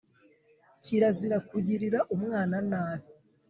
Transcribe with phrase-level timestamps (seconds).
[0.83, 3.07] Kirazira kugirira umwana nabi.